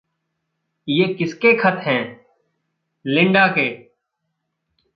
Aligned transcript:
"ये 0.87 1.07
किसके 1.07 1.53
खत 1.53 1.81
हैं?" 1.85 2.25
"लिंडा 3.05 3.47
के।" 3.47 3.69